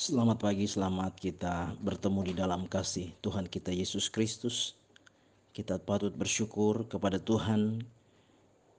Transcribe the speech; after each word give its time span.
Selamat 0.00 0.40
pagi, 0.40 0.64
selamat 0.64 1.12
kita 1.20 1.76
bertemu 1.76 2.20
di 2.24 2.32
dalam 2.32 2.64
kasih 2.64 3.12
Tuhan 3.20 3.44
kita 3.44 3.68
Yesus 3.68 4.08
Kristus. 4.08 4.72
Kita 5.52 5.76
patut 5.76 6.16
bersyukur 6.16 6.88
kepada 6.88 7.20
Tuhan. 7.20 7.84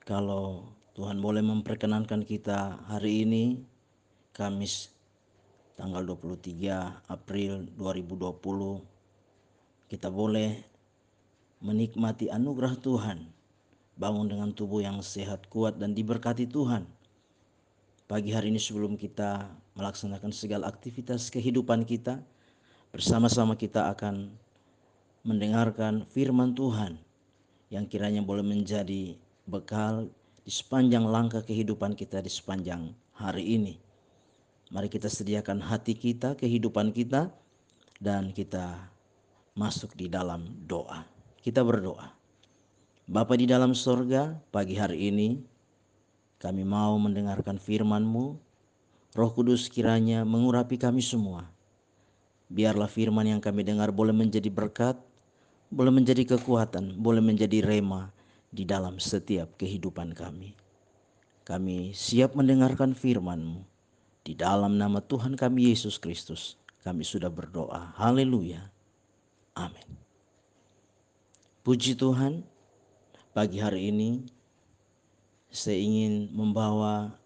Kalau 0.02 0.73
Tuhan 0.97 1.21
boleh 1.21 1.46
memperkenankan 1.46 2.26
kita 2.26 2.81
hari 2.89 3.21
ini 3.21 3.62
Kamis 4.34 4.97
tanggal 5.78 6.02
23 6.02 7.06
April 7.06 7.69
2020 7.78 9.94
kita 9.94 10.10
boleh 10.10 10.58
menikmati 11.62 12.33
anugerah 12.33 12.74
Tuhan. 12.81 13.29
Bangun 13.94 14.26
dengan 14.26 14.49
tubuh 14.58 14.81
yang 14.81 15.06
sehat 15.06 15.46
kuat 15.53 15.78
dan 15.78 15.94
diberkati 15.94 16.49
Tuhan. 16.49 16.81
Pagi 18.09 18.34
hari 18.34 18.49
ini 18.49 18.58
sebelum 18.58 18.98
kita 18.98 19.60
melaksanakan 19.76 20.31
segala 20.35 20.67
aktivitas 20.67 21.31
kehidupan 21.31 21.88
kita, 21.88 22.20
bersama-sama 22.91 23.55
kita 23.55 23.91
akan 23.91 24.31
mendengarkan 25.23 26.03
firman 26.09 26.52
Tuhan 26.52 26.97
yang 27.71 27.88
kiranya 27.88 28.20
boleh 28.20 28.44
menjadi 28.44 29.16
bekal 29.47 30.11
di 30.44 30.52
sepanjang 30.52 31.05
langkah 31.07 31.45
kehidupan 31.45 31.95
kita 31.95 32.20
di 32.20 32.27
sepanjang 32.27 32.91
hari 33.16 33.55
ini. 33.55 33.75
Mari 34.71 34.88
kita 34.88 35.07
sediakan 35.11 35.59
hati 35.63 35.95
kita, 35.95 36.35
kehidupan 36.35 36.95
kita, 36.95 37.31
dan 37.99 38.33
kita 38.33 38.89
masuk 39.53 39.94
di 39.94 40.08
dalam 40.08 40.47
doa. 40.66 41.03
Kita 41.44 41.61
berdoa. 41.61 42.11
Bapa 43.05 43.35
di 43.35 43.45
dalam 43.45 43.75
sorga, 43.75 44.33
pagi 44.49 44.80
hari 44.80 45.11
ini 45.11 45.44
kami 46.41 46.63
mau 46.66 46.95
mendengarkan 46.97 47.59
firman-Mu. 47.61 48.50
Roh 49.11 49.27
Kudus 49.27 49.67
kiranya 49.67 50.23
mengurapi 50.23 50.79
kami 50.79 51.03
semua. 51.03 51.43
Biarlah 52.47 52.88
firman 52.88 53.27
yang 53.27 53.43
kami 53.43 53.67
dengar 53.67 53.91
boleh 53.91 54.15
menjadi 54.15 54.47
berkat, 54.47 54.95
boleh 55.67 55.91
menjadi 55.91 56.23
kekuatan, 56.36 56.95
boleh 56.95 57.19
menjadi 57.19 57.59
rema 57.59 58.11
di 58.55 58.63
dalam 58.63 58.99
setiap 59.03 59.55
kehidupan 59.59 60.16
kami. 60.16 60.55
Kami 61.44 61.91
siap 61.91 62.39
mendengarkan 62.39 62.95
firman-Mu. 62.95 63.67
Di 64.21 64.31
dalam 64.38 64.80
nama 64.80 65.03
Tuhan 65.03 65.36
kami 65.36 65.73
Yesus 65.73 65.99
Kristus, 65.99 66.55
kami 66.86 67.03
sudah 67.03 67.27
berdoa. 67.27 67.91
Haleluya. 67.99 68.64
Amin. 69.59 69.99
Puji 71.67 71.99
Tuhan, 71.99 72.47
pagi 73.36 73.59
hari 73.59 73.91
ini 73.91 74.23
saya 75.52 75.75
ingin 75.75 76.31
membawa 76.31 77.20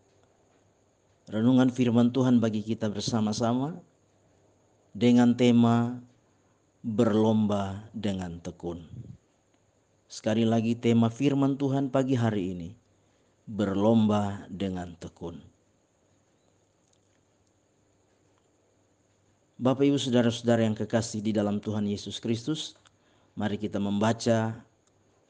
renungan 1.26 1.74
firman 1.74 2.14
Tuhan 2.14 2.38
bagi 2.38 2.62
kita 2.62 2.86
bersama-sama 2.90 3.82
dengan 4.94 5.34
tema 5.34 5.98
berlomba 6.86 7.90
dengan 7.98 8.38
tekun. 8.38 8.86
Sekali 10.06 10.46
lagi 10.46 10.78
tema 10.78 11.10
firman 11.10 11.58
Tuhan 11.58 11.90
pagi 11.90 12.14
hari 12.14 12.54
ini 12.54 12.70
berlomba 13.50 14.46
dengan 14.54 14.94
tekun. 15.02 15.42
Bapak 19.56 19.88
Ibu 19.88 19.98
Saudara-saudara 19.98 20.68
yang 20.68 20.76
kekasih 20.76 21.24
di 21.24 21.32
dalam 21.32 21.64
Tuhan 21.64 21.88
Yesus 21.88 22.20
Kristus, 22.20 22.76
mari 23.40 23.56
kita 23.56 23.80
membaca 23.82 24.62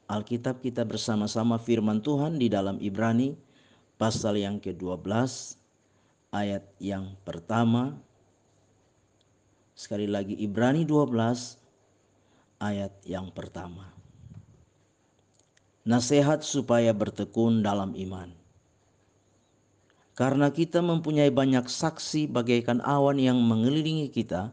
Alkitab 0.06 0.60
kita 0.60 0.82
bersama-sama 0.84 1.56
firman 1.56 2.02
Tuhan 2.02 2.36
di 2.36 2.50
dalam 2.50 2.76
Ibrani 2.82 3.38
pasal 3.96 4.38
yang 4.38 4.60
ke-12 4.60 5.65
ayat 6.36 6.64
yang 6.76 7.16
pertama. 7.24 7.96
Sekali 9.72 10.04
lagi 10.04 10.36
Ibrani 10.36 10.84
12 10.84 11.16
ayat 12.60 12.92
yang 13.08 13.32
pertama. 13.32 13.88
Nasihat 15.88 16.44
supaya 16.44 16.92
bertekun 16.92 17.64
dalam 17.64 17.96
iman. 17.96 18.28
Karena 20.16 20.48
kita 20.48 20.80
mempunyai 20.80 21.28
banyak 21.28 21.68
saksi 21.68 22.28
bagaikan 22.32 22.80
awan 22.80 23.20
yang 23.20 23.36
mengelilingi 23.36 24.08
kita, 24.08 24.48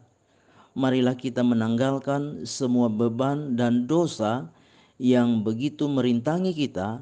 marilah 0.76 1.16
kita 1.16 1.40
menanggalkan 1.40 2.44
semua 2.44 2.92
beban 2.92 3.56
dan 3.56 3.88
dosa 3.88 4.52
yang 5.00 5.40
begitu 5.40 5.88
merintangi 5.88 6.52
kita 6.52 7.00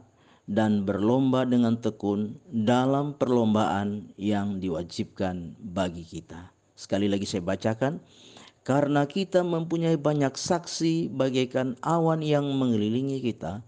dan 0.53 0.85
berlomba 0.85 1.49
dengan 1.49 1.81
tekun 1.81 2.37
dalam 2.53 3.17
perlombaan 3.17 4.13
yang 4.21 4.61
diwajibkan 4.61 5.57
bagi 5.73 6.05
kita. 6.05 6.53
Sekali 6.77 7.09
lagi 7.09 7.25
saya 7.25 7.41
bacakan, 7.41 8.05
karena 8.69 9.09
kita 9.09 9.41
mempunyai 9.41 9.97
banyak 9.97 10.37
saksi 10.37 11.09
bagaikan 11.09 11.73
awan 11.81 12.21
yang 12.21 12.45
mengelilingi 12.53 13.25
kita, 13.25 13.65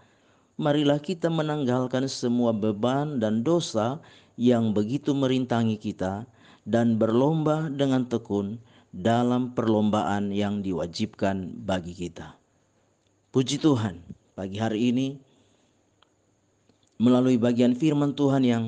marilah 0.60 1.00
kita 1.00 1.32
menanggalkan 1.32 2.04
semua 2.04 2.52
beban 2.52 3.16
dan 3.16 3.40
dosa 3.40 4.04
yang 4.36 4.76
begitu 4.76 5.16
merintangi 5.16 5.80
kita 5.80 6.28
dan 6.68 7.00
berlomba 7.00 7.72
dengan 7.72 8.04
tekun 8.04 8.60
dalam 8.92 9.56
perlombaan 9.56 10.30
yang 10.30 10.60
diwajibkan 10.60 11.64
bagi 11.64 11.96
kita. 11.96 12.36
Puji 13.32 13.56
Tuhan, 13.56 13.98
pagi 14.38 14.60
hari 14.60 14.94
ini 14.94 15.18
melalui 16.98 17.36
bagian 17.40 17.74
firman 17.74 18.14
Tuhan 18.14 18.42
yang 18.46 18.64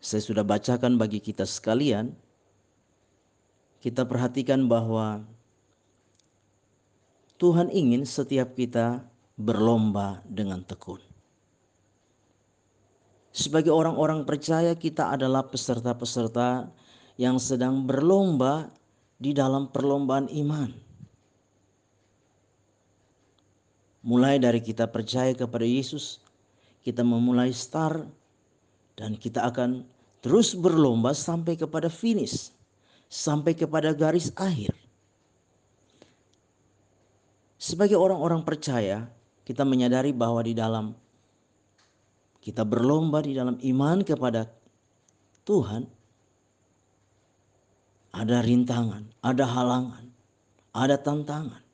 saya 0.00 0.22
sudah 0.22 0.44
bacakan 0.46 0.96
bagi 0.96 1.20
kita 1.20 1.44
sekalian, 1.44 2.14
kita 3.80 4.06
perhatikan 4.06 4.66
bahwa 4.66 5.24
Tuhan 7.36 7.68
ingin 7.68 8.08
setiap 8.08 8.56
kita 8.56 9.04
berlomba 9.36 10.24
dengan 10.24 10.64
tekun. 10.64 11.04
Sebagai 13.36 13.68
orang-orang 13.68 14.24
percaya, 14.24 14.72
kita 14.72 15.12
adalah 15.12 15.44
peserta-peserta 15.44 16.72
yang 17.20 17.36
sedang 17.36 17.84
berlomba 17.84 18.72
di 19.20 19.36
dalam 19.36 19.68
perlombaan 19.68 20.32
iman. 20.32 20.72
Mulai 24.00 24.40
dari 24.40 24.64
kita 24.64 24.88
percaya 24.88 25.36
kepada 25.36 25.68
Yesus, 25.68 26.24
kita 26.86 27.02
memulai 27.02 27.50
start 27.50 28.06
dan 28.94 29.18
kita 29.18 29.42
akan 29.42 29.82
terus 30.22 30.54
berlomba 30.54 31.10
sampai 31.10 31.58
kepada 31.58 31.90
finish, 31.90 32.54
sampai 33.10 33.58
kepada 33.58 33.90
garis 33.90 34.30
akhir. 34.38 34.70
Sebagai 37.58 37.98
orang-orang 37.98 38.46
percaya, 38.46 39.10
kita 39.42 39.66
menyadari 39.66 40.14
bahwa 40.14 40.38
di 40.46 40.54
dalam 40.54 40.94
kita 42.38 42.62
berlomba 42.62 43.18
di 43.26 43.34
dalam 43.34 43.58
iman 43.58 44.06
kepada 44.06 44.46
Tuhan, 45.42 45.90
ada 48.14 48.38
rintangan, 48.46 49.10
ada 49.26 49.42
halangan, 49.42 50.06
ada 50.70 50.94
tantangan. 50.94 51.66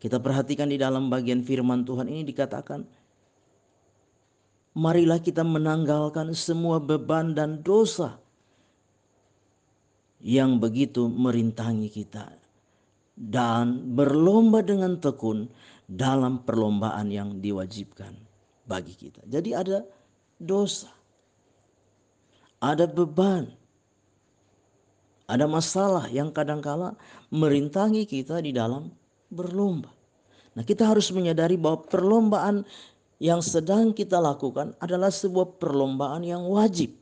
Kita 0.00 0.16
perhatikan 0.16 0.72
di 0.72 0.80
dalam 0.80 1.12
bagian 1.12 1.44
firman 1.44 1.84
Tuhan 1.84 2.08
ini 2.08 2.24
dikatakan, 2.24 2.88
marilah 4.78 5.18
kita 5.18 5.42
menanggalkan 5.42 6.30
semua 6.38 6.78
beban 6.78 7.34
dan 7.34 7.66
dosa 7.66 8.22
yang 10.22 10.62
begitu 10.62 11.10
merintangi 11.10 11.90
kita 11.90 12.30
dan 13.18 13.98
berlomba 13.98 14.62
dengan 14.62 14.94
tekun 15.02 15.50
dalam 15.90 16.46
perlombaan 16.46 17.10
yang 17.10 17.42
diwajibkan 17.42 18.14
bagi 18.70 18.94
kita. 18.94 19.26
Jadi 19.26 19.50
ada 19.50 19.82
dosa. 20.38 20.94
Ada 22.62 22.86
beban. 22.86 23.50
Ada 25.28 25.44
masalah 25.50 26.06
yang 26.08 26.30
kadangkala 26.30 26.94
merintangi 27.34 28.06
kita 28.06 28.38
di 28.38 28.54
dalam 28.54 28.94
berlomba. 29.28 29.90
Nah, 30.56 30.64
kita 30.64 30.88
harus 30.88 31.12
menyadari 31.12 31.54
bahwa 31.54 31.84
perlombaan 31.84 32.64
yang 33.18 33.42
sedang 33.42 33.90
kita 33.94 34.18
lakukan 34.22 34.74
adalah 34.78 35.10
sebuah 35.10 35.58
perlombaan 35.58 36.22
yang 36.22 36.46
wajib 36.46 36.94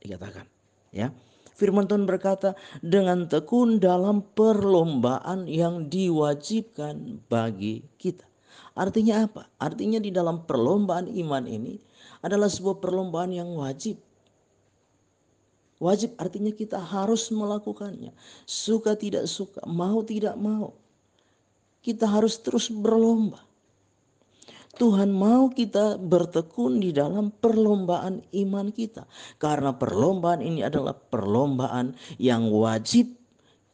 dikatakan, 0.00 0.48
ya. 0.92 1.12
Firman 1.56 1.84
Tuhan 1.84 2.08
berkata, 2.08 2.56
dengan 2.80 3.28
tekun 3.28 3.76
dalam 3.76 4.24
perlombaan 4.32 5.44
yang 5.44 5.92
diwajibkan 5.92 7.20
bagi 7.28 7.84
kita. 8.00 8.24
Artinya 8.72 9.28
apa? 9.28 9.44
Artinya 9.60 10.00
di 10.00 10.08
dalam 10.08 10.48
perlombaan 10.48 11.04
iman 11.04 11.44
ini 11.44 11.76
adalah 12.24 12.48
sebuah 12.48 12.80
perlombaan 12.80 13.36
yang 13.36 13.52
wajib. 13.60 14.00
Wajib 15.76 16.16
artinya 16.16 16.48
kita 16.48 16.80
harus 16.80 17.28
melakukannya. 17.28 18.16
Suka 18.48 18.96
tidak 18.96 19.28
suka, 19.28 19.60
mau 19.68 20.00
tidak 20.00 20.40
mau 20.40 20.72
kita 21.80 22.04
harus 22.04 22.36
terus 22.40 22.68
berlomba. 22.68 23.40
Tuhan 24.78 25.10
mau 25.10 25.50
kita 25.50 25.98
bertekun 25.98 26.78
di 26.78 26.94
dalam 26.94 27.34
perlombaan 27.34 28.22
iman 28.30 28.70
kita. 28.70 29.04
Karena 29.42 29.74
perlombaan 29.74 30.40
ini 30.40 30.62
adalah 30.62 30.94
perlombaan 30.94 31.98
yang 32.22 32.48
wajib 32.54 33.10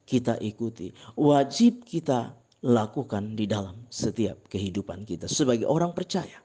kita 0.06 0.38
ikuti, 0.38 0.94
wajib 1.18 1.82
kita 1.82 2.32
lakukan 2.64 3.36
di 3.36 3.44
dalam 3.44 3.74
setiap 3.90 4.46
kehidupan 4.48 5.04
kita 5.04 5.28
sebagai 5.28 5.68
orang 5.68 5.92
percaya. 5.92 6.40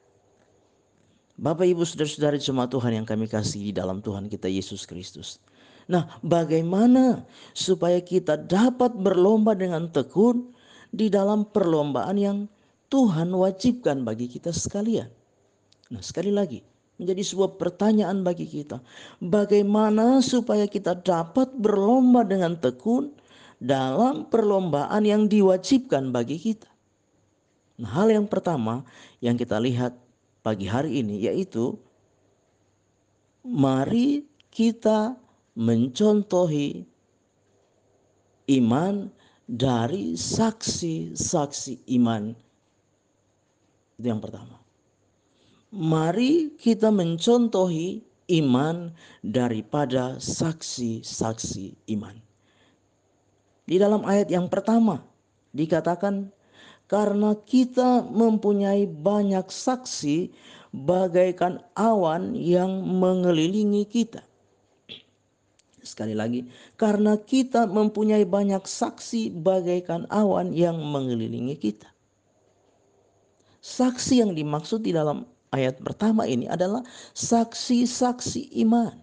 Bapak 1.42 1.66
Ibu 1.66 1.82
Saudara-saudara 1.82 2.38
jemaat 2.38 2.70
Tuhan 2.70 3.02
yang 3.02 3.08
kami 3.08 3.26
kasih 3.26 3.72
di 3.72 3.74
dalam 3.74 4.04
Tuhan 4.04 4.30
kita 4.30 4.46
Yesus 4.46 4.86
Kristus. 4.86 5.42
Nah, 5.90 6.06
bagaimana 6.22 7.26
supaya 7.58 7.98
kita 7.98 8.38
dapat 8.38 8.94
berlomba 8.94 9.58
dengan 9.58 9.90
tekun 9.90 10.54
di 10.94 11.10
dalam 11.10 11.50
perlombaan 11.50 12.18
yang 12.20 12.38
Tuhan 12.92 13.32
wajibkan 13.32 14.04
bagi 14.04 14.28
kita 14.28 14.52
sekalian? 14.52 15.08
Nah, 15.88 16.04
sekali 16.04 16.28
lagi, 16.28 16.60
menjadi 17.00 17.24
sebuah 17.24 17.56
pertanyaan 17.56 18.20
bagi 18.22 18.44
kita. 18.44 18.84
Bagaimana 19.24 20.20
supaya 20.20 20.68
kita 20.68 21.00
dapat 21.00 21.56
berlomba 21.56 22.28
dengan 22.28 22.60
tekun 22.60 23.16
dalam 23.64 24.28
perlombaan 24.28 25.08
yang 25.08 25.32
diwajibkan 25.32 26.12
bagi 26.12 26.36
kita? 26.36 26.68
Nah, 27.80 27.90
hal 27.96 28.12
yang 28.12 28.28
pertama 28.28 28.84
yang 29.24 29.40
kita 29.40 29.56
lihat 29.58 29.96
pagi 30.44 30.68
hari 30.68 31.00
ini 31.00 31.26
yaitu 31.32 31.80
mari 33.42 34.28
kita 34.52 35.16
mencontohi 35.56 36.86
iman 38.52 39.10
dari 39.48 40.14
saksi-saksi 40.14 41.88
iman. 41.98 42.51
Itu 44.02 44.10
yang 44.10 44.18
pertama. 44.18 44.58
Mari 45.70 46.58
kita 46.58 46.90
mencontohi 46.90 48.02
iman 48.42 48.90
daripada 49.22 50.18
saksi-saksi 50.18 51.86
iman. 51.94 52.18
Di 53.70 53.78
dalam 53.78 54.02
ayat 54.02 54.34
yang 54.34 54.50
pertama 54.50 55.06
dikatakan 55.54 56.34
karena 56.90 57.38
kita 57.46 58.02
mempunyai 58.10 58.90
banyak 58.90 59.46
saksi 59.54 60.34
bagaikan 60.74 61.62
awan 61.78 62.34
yang 62.34 62.82
mengelilingi 62.82 63.86
kita. 63.86 64.26
Sekali 65.86 66.18
lagi, 66.18 66.50
karena 66.74 67.22
kita 67.22 67.70
mempunyai 67.70 68.26
banyak 68.26 68.66
saksi 68.66 69.30
bagaikan 69.30 70.10
awan 70.10 70.58
yang 70.58 70.82
mengelilingi 70.82 71.54
kita. 71.62 71.91
Saksi 73.62 74.26
yang 74.26 74.34
dimaksud 74.34 74.82
di 74.82 74.92
dalam 74.92 75.24
ayat 75.54 75.78
pertama 75.80 76.26
ini 76.26 76.50
adalah 76.50 76.82
saksi-saksi 77.14 78.58
iman. 78.66 78.98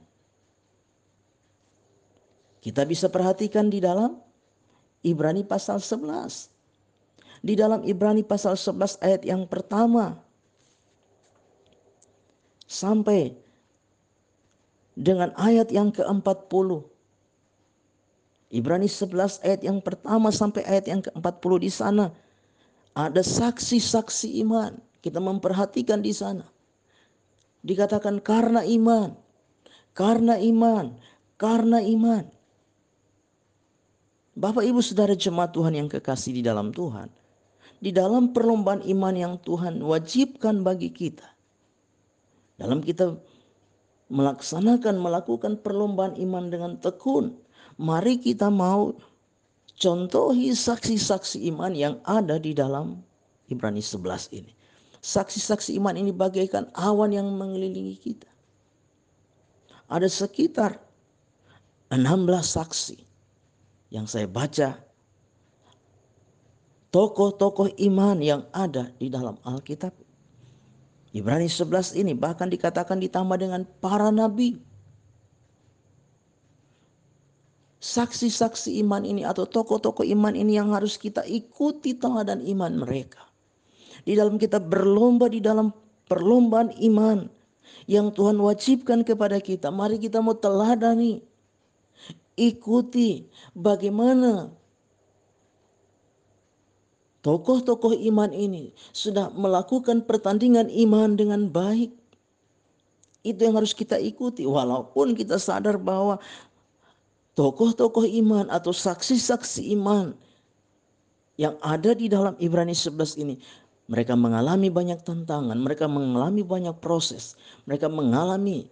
Kita 2.59 2.83
bisa 2.83 3.07
perhatikan 3.07 3.71
di 3.71 3.79
dalam 3.79 4.19
Ibrani 5.07 5.47
pasal 5.47 5.79
11 5.79 6.59
di 7.43 7.55
dalam 7.55 7.87
Ibrani 7.87 8.27
pasal 8.27 8.59
11 8.59 8.99
ayat 9.03 9.23
yang 9.23 9.47
pertama 9.47 10.19
sampai 12.67 13.39
dengan 14.99 15.31
ayat 15.39 15.71
yang 15.71 15.95
ke-40. 15.95 16.83
Ibrani 18.49 18.89
11 18.89 19.45
ayat 19.45 19.61
yang 19.63 19.79
pertama 19.79 20.33
sampai 20.33 20.65
ayat 20.67 20.89
yang 20.89 21.01
ke-40 21.05 21.53
di 21.63 21.71
sana 21.71 22.11
ada 22.99 23.23
saksi-saksi 23.23 24.43
iman. 24.43 24.75
Kita 24.99 25.23
memperhatikan 25.23 26.03
di 26.03 26.11
sana. 26.11 26.43
Dikatakan 27.63 28.19
karena 28.19 28.67
iman, 28.67 29.15
karena 29.95 30.35
iman, 30.43 30.99
karena 31.39 31.79
iman. 31.79 32.27
Bapak 34.35 34.67
Ibu 34.67 34.83
Saudara 34.83 35.15
jemaat 35.15 35.55
Tuhan 35.55 35.75
yang 35.79 35.87
kekasih 35.87 36.35
di 36.35 36.43
dalam 36.43 36.75
Tuhan 36.75 37.11
di 37.79 37.95
dalam 37.95 38.35
perlombaan 38.35 38.83
iman 38.83 39.15
yang 39.15 39.35
Tuhan 39.43 39.79
wajibkan 39.83 40.67
bagi 40.67 40.91
kita. 40.91 41.27
Dalam 42.59 42.83
kita 42.83 43.15
melaksanakan, 44.11 44.99
melakukan 44.99 45.63
perlombaan 45.63 46.19
iman 46.19 46.51
dengan 46.51 46.73
tekun, 46.83 47.39
mari 47.79 48.19
kita 48.19 48.51
mau 48.51 48.99
contohi 49.79 50.53
saksi-saksi 50.53 51.47
iman 51.55 51.73
yang 51.73 52.03
ada 52.05 52.37
di 52.37 52.53
dalam 52.53 53.01
Ibrani 53.49 53.81
11 53.81 54.35
ini. 54.35 54.53
Saksi-saksi 54.99 55.79
iman 55.79 55.95
ini 55.95 56.11
bagaikan 56.11 56.69
awan 56.75 57.15
yang 57.15 57.31
mengelilingi 57.31 57.97
kita. 57.97 58.29
Ada 59.89 60.11
sekitar 60.11 60.77
16 61.89 62.05
saksi 62.45 62.99
yang 63.89 64.05
saya 64.05 64.29
baca 64.29 64.77
tokoh-tokoh 66.93 67.73
iman 67.89 68.21
yang 68.21 68.45
ada 68.53 68.93
di 69.01 69.09
dalam 69.09 69.41
Alkitab. 69.45 69.93
Ibrani 71.17 71.49
11 71.49 71.97
ini 71.97 72.13
bahkan 72.13 72.53
dikatakan 72.53 73.01
ditambah 73.01 73.41
dengan 73.41 73.65
para 73.81 74.13
nabi. 74.13 74.61
Saksi-saksi 77.79 78.83
iman 78.83 79.07
ini 79.07 79.23
atau 79.23 79.47
tokoh-tokoh 79.47 80.03
iman 80.03 80.35
ini 80.35 80.59
yang 80.59 80.75
harus 80.75 80.99
kita 80.99 81.23
ikuti 81.27 81.95
teladan 81.95 82.43
iman 82.43 82.83
mereka. 82.83 83.23
Di 84.03 84.19
dalam 84.19 84.35
kita 84.35 84.59
berlomba 84.59 85.31
di 85.31 85.39
dalam 85.39 85.71
perlombaan 86.11 86.75
iman 86.91 87.31
yang 87.87 88.11
Tuhan 88.11 88.41
wajibkan 88.43 89.07
kepada 89.07 89.39
kita. 89.39 89.71
Mari 89.71 90.03
kita 90.03 90.19
mau 90.19 90.35
teladani. 90.35 91.23
Ikuti 92.39 93.27
bagaimana 93.55 94.55
Tokoh-tokoh 97.19 97.99
iman 98.09 98.31
ini 98.31 98.71
sudah 98.95 99.35
melakukan 99.35 100.07
pertandingan 100.07 100.71
iman 100.71 101.19
dengan 101.19 101.51
baik. 101.51 101.91
Itu 103.27 103.43
yang 103.43 103.59
harus 103.59 103.75
kita 103.75 103.99
ikuti. 103.99 104.47
Walaupun 104.47 105.19
kita 105.19 105.37
sadar 105.37 105.83
bahwa 105.83 106.23
tokoh-tokoh 107.39 108.03
iman 108.27 108.51
atau 108.51 108.75
saksi-saksi 108.75 109.71
iman 109.79 110.11
yang 111.39 111.55
ada 111.63 111.95
di 111.95 112.11
dalam 112.11 112.35
Ibrani 112.43 112.75
11 112.75 113.23
ini 113.23 113.39
mereka 113.87 114.19
mengalami 114.19 114.69
banyak 114.69 115.07
tantangan, 115.07 115.55
mereka 115.55 115.87
mengalami 115.87 116.43
banyak 116.43 116.75
proses, 116.83 117.39
mereka 117.65 117.87
mengalami 117.87 118.67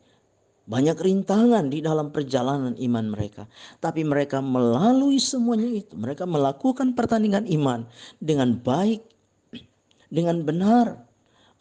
banyak 0.67 0.99
rintangan 0.99 1.71
di 1.71 1.79
dalam 1.79 2.11
perjalanan 2.11 2.75
iman 2.75 3.07
mereka. 3.15 3.47
Tapi 3.79 4.03
mereka 4.03 4.43
melalui 4.43 5.23
semuanya 5.23 5.71
itu. 5.71 5.95
Mereka 5.95 6.27
melakukan 6.27 6.91
pertandingan 6.99 7.47
iman 7.47 7.87
dengan 8.19 8.59
baik, 8.59 9.01
dengan 10.11 10.43
benar. 10.43 11.07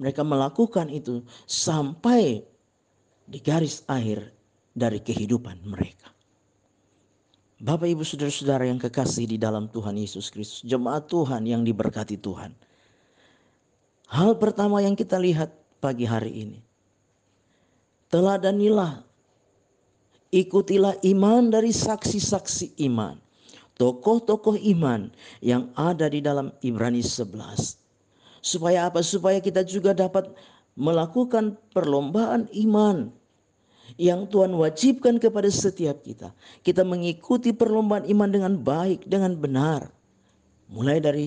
Mereka 0.01 0.25
melakukan 0.25 0.89
itu 0.89 1.21
sampai 1.45 2.41
di 3.29 3.39
garis 3.39 3.85
akhir 3.85 4.33
dari 4.73 4.99
kehidupan 4.99 5.63
mereka. 5.69 6.14
Bapak 7.55 7.87
ibu 7.87 8.03
saudara-saudara 8.03 8.67
yang 8.67 8.75
kekasih 8.75 9.31
di 9.31 9.37
dalam 9.39 9.71
Tuhan 9.71 9.95
Yesus 9.95 10.27
Kristus. 10.27 10.59
Jemaat 10.67 11.07
Tuhan 11.07 11.47
yang 11.47 11.63
diberkati 11.63 12.19
Tuhan. 12.19 12.51
Hal 14.11 14.35
pertama 14.35 14.83
yang 14.83 14.91
kita 14.91 15.15
lihat 15.15 15.55
pagi 15.79 16.03
hari 16.03 16.31
ini 16.35 16.59
teladanilah, 18.11 19.03
ikutilah 20.31 20.99
iman 21.03 21.51
dari 21.51 21.71
saksi-saksi 21.71 22.79
iman, 22.91 23.19
tokoh-tokoh 23.79 24.55
iman 24.75 25.11
yang 25.43 25.71
ada 25.75 26.11
di 26.11 26.19
dalam 26.23 26.51
Ibrani 26.63 27.01
11. 27.01 27.79
Supaya 28.43 28.87
apa? 28.87 29.01
Supaya 29.01 29.41
kita 29.41 29.65
juga 29.65 29.95
dapat 29.95 30.31
melakukan 30.75 31.55
perlombaan 31.71 32.51
iman 32.51 33.09
yang 33.95 34.27
Tuhan 34.27 34.51
wajibkan 34.55 35.15
kepada 35.19 35.47
setiap 35.47 36.03
kita. 36.03 36.35
Kita 36.63 36.83
mengikuti 36.83 37.55
perlombaan 37.55 38.03
iman 38.07 38.29
dengan 38.29 38.53
baik, 38.59 39.07
dengan 39.07 39.35
benar. 39.35 39.87
Mulai 40.67 40.99
dari 40.99 41.25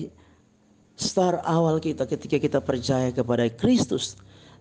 start 0.99 1.41
awal 1.47 1.81
kita 1.81 2.05
ketika 2.05 2.37
kita 2.37 2.59
percaya 2.61 3.09
kepada 3.09 3.49
Kristus. 3.49 4.19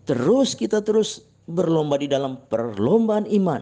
Terus 0.08 0.56
kita 0.56 0.80
terus 0.80 1.26
berlomba 1.44 2.00
di 2.00 2.08
dalam 2.08 2.40
perlombaan 2.48 3.28
iman 3.28 3.60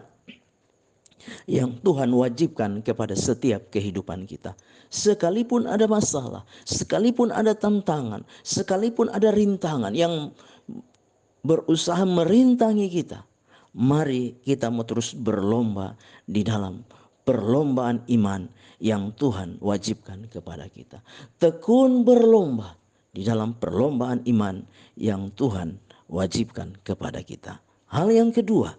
yang 1.51 1.75
Tuhan 1.83 2.11
wajibkan 2.15 2.83
kepada 2.87 3.19
setiap 3.19 3.71
kehidupan 3.75 4.31
kita. 4.31 4.55
Sekalipun 4.87 5.67
ada 5.67 5.91
masalah, 5.91 6.47
sekalipun 6.63 7.35
ada 7.35 7.51
tantangan, 7.51 8.23
sekalipun 8.47 9.11
ada 9.11 9.35
rintangan 9.35 9.91
yang 9.91 10.31
berusaha 11.43 12.03
merintangi 12.07 12.87
kita, 12.91 13.27
mari 13.77 14.41
kita 14.41 14.73
mau 14.73 14.89
terus 14.89 15.13
berlomba 15.13 15.93
di 16.25 16.41
dalam 16.41 16.81
perlombaan 17.29 18.01
iman 18.09 18.49
yang 18.81 19.13
Tuhan 19.13 19.61
wajibkan 19.61 20.25
kepada 20.33 20.65
kita. 20.73 21.05
Tekun 21.37 22.03
berlomba 22.09 22.75
di 23.13 23.21
dalam 23.21 23.53
perlombaan 23.53 24.25
iman 24.25 24.65
yang 24.97 25.29
Tuhan 25.37 25.77
wajibkan 26.09 26.73
kepada 26.81 27.21
kita. 27.21 27.61
Hal 27.93 28.09
yang 28.09 28.33
kedua 28.33 28.73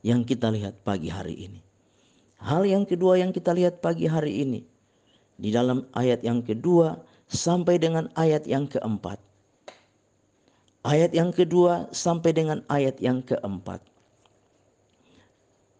yang 0.00 0.24
kita 0.24 0.48
lihat 0.48 0.80
pagi 0.80 1.12
hari 1.12 1.36
ini. 1.48 1.60
Hal 2.40 2.64
yang 2.64 2.88
kedua 2.88 3.20
yang 3.20 3.34
kita 3.34 3.52
lihat 3.52 3.84
pagi 3.84 4.08
hari 4.08 4.42
ini. 4.42 4.62
di 5.38 5.54
dalam 5.54 5.86
ayat 5.94 6.26
yang 6.26 6.42
kedua 6.42 6.98
sampai 7.30 7.78
dengan 7.78 8.10
ayat 8.18 8.42
yang 8.50 8.66
keempat. 8.66 9.22
Ayat 10.82 11.14
yang 11.14 11.30
kedua 11.30 11.86
sampai 11.94 12.34
dengan 12.34 12.66
ayat 12.66 12.98
yang 12.98 13.22
keempat. 13.22 13.78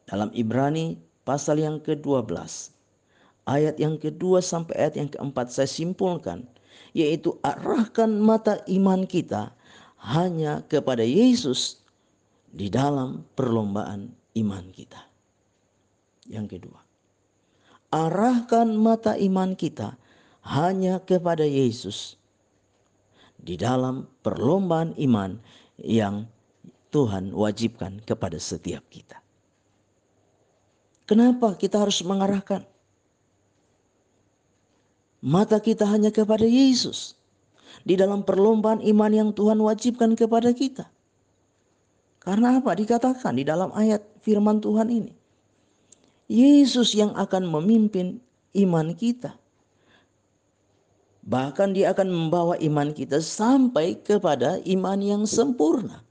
Dalam 0.08 0.32
Ibrani 0.32 0.96
pasal 1.28 1.60
yang 1.60 1.78
ke-12. 1.84 2.32
Ayat 3.48 3.76
yang 3.76 4.00
kedua 4.00 4.40
sampai 4.40 4.76
ayat 4.76 4.94
yang 4.96 5.08
keempat 5.12 5.52
saya 5.52 5.68
simpulkan. 5.68 6.48
Yaitu 6.96 7.36
arahkan 7.44 8.08
mata 8.08 8.64
iman 8.64 9.04
kita 9.04 9.52
hanya 10.00 10.64
kepada 10.66 11.04
Yesus 11.04 11.84
di 12.48 12.72
dalam 12.72 13.28
perlombaan 13.36 14.08
iman 14.36 14.64
kita. 14.72 15.04
Yang 16.28 16.56
kedua 16.56 16.88
arahkan 17.88 18.68
mata 18.76 19.16
iman 19.16 19.56
kita 19.56 19.96
hanya 20.44 21.00
kepada 21.00 21.44
Yesus 21.44 22.20
di 23.40 23.56
dalam 23.56 24.08
perlombaan 24.24 24.96
iman 25.00 25.40
yang 25.80 26.28
Tuhan 26.92 27.32
wajibkan 27.32 28.00
kepada 28.04 28.40
setiap 28.40 28.84
kita. 28.88 29.20
Kenapa 31.08 31.56
kita 31.56 31.80
harus 31.80 32.04
mengarahkan 32.04 32.68
mata 35.24 35.56
kita 35.56 35.88
hanya 35.88 36.12
kepada 36.12 36.44
Yesus 36.44 37.16
di 37.80 37.96
dalam 37.96 38.20
perlombaan 38.20 38.84
iman 38.84 39.08
yang 39.08 39.30
Tuhan 39.32 39.56
wajibkan 39.56 40.12
kepada 40.12 40.52
kita? 40.52 40.84
Karena 42.20 42.60
apa? 42.60 42.76
Dikatakan 42.76 43.40
di 43.40 43.48
dalam 43.48 43.72
ayat 43.72 44.04
firman 44.20 44.60
Tuhan 44.60 44.92
ini. 44.92 45.16
Yesus 46.28 46.92
yang 46.92 47.16
akan 47.16 47.48
memimpin 47.48 48.20
iman 48.60 48.92
kita. 48.92 49.32
Bahkan 51.24 51.72
dia 51.72 51.96
akan 51.96 52.08
membawa 52.12 52.60
iman 52.60 52.92
kita 52.92 53.24
sampai 53.24 53.96
kepada 53.96 54.60
iman 54.60 55.00
yang 55.00 55.22
sempurna. 55.24 56.04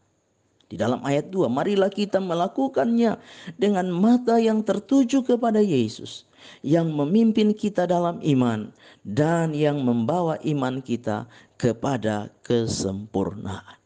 Di 0.68 0.76
dalam 0.76 1.00
ayat 1.08 1.32
2, 1.32 1.48
marilah 1.48 1.88
kita 1.88 2.20
melakukannya 2.20 3.16
dengan 3.56 3.88
mata 3.88 4.36
yang 4.36 4.60
tertuju 4.64 5.24
kepada 5.24 5.64
Yesus 5.64 6.28
yang 6.64 6.92
memimpin 6.92 7.56
kita 7.56 7.88
dalam 7.88 8.20
iman 8.24 8.72
dan 9.04 9.56
yang 9.56 9.80
membawa 9.84 10.40
iman 10.44 10.80
kita 10.84 11.28
kepada 11.56 12.32
kesempurnaan 12.44 13.78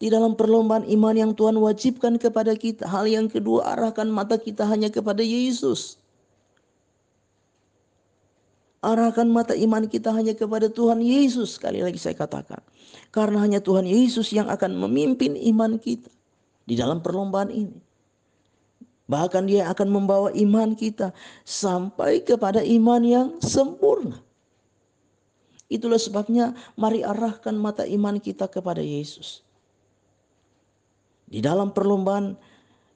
di 0.00 0.08
dalam 0.08 0.32
perlombaan 0.32 0.88
iman 0.88 1.12
yang 1.12 1.32
Tuhan 1.36 1.60
wajibkan 1.60 2.16
kepada 2.16 2.56
kita. 2.56 2.88
Hal 2.88 3.04
yang 3.04 3.28
kedua, 3.28 3.76
arahkan 3.76 4.08
mata 4.08 4.40
kita 4.40 4.64
hanya 4.64 4.88
kepada 4.88 5.20
Yesus. 5.20 5.99
Arahkan 8.80 9.28
mata 9.28 9.52
iman 9.52 9.84
kita 9.84 10.08
hanya 10.08 10.32
kepada 10.32 10.72
Tuhan 10.72 11.04
Yesus. 11.04 11.60
Sekali 11.60 11.84
lagi 11.84 12.00
saya 12.00 12.16
katakan. 12.16 12.64
Karena 13.12 13.44
hanya 13.44 13.60
Tuhan 13.60 13.84
Yesus 13.84 14.32
yang 14.32 14.48
akan 14.48 14.72
memimpin 14.72 15.36
iman 15.52 15.76
kita 15.76 16.08
di 16.64 16.80
dalam 16.80 17.04
perlombaan 17.04 17.52
ini. 17.52 17.76
Bahkan 19.10 19.42
dia 19.50 19.68
akan 19.68 19.88
membawa 19.90 20.30
iman 20.32 20.72
kita 20.78 21.10
sampai 21.42 22.24
kepada 22.24 22.62
iman 22.62 23.02
yang 23.02 23.28
sempurna. 23.42 24.22
Itulah 25.70 25.98
sebabnya 25.98 26.54
mari 26.78 27.02
arahkan 27.02 27.54
mata 27.54 27.82
iman 27.84 28.16
kita 28.16 28.46
kepada 28.46 28.80
Yesus. 28.80 29.42
Di 31.30 31.38
dalam 31.38 31.70
perlombaan 31.70 32.34